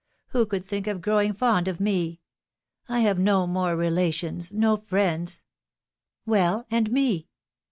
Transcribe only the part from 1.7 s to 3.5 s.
me? I have no